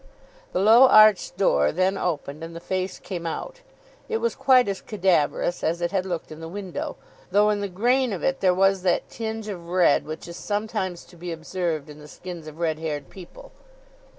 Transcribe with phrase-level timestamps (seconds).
[0.51, 3.61] The low arched door then opened, and the face came out.
[4.09, 6.95] It was quite as cadaverous as it had looked in the window,
[7.29, 11.05] though in the grain of it there was that tinge of red which is sometimes
[11.05, 13.51] to be observed in the skins of red haired people.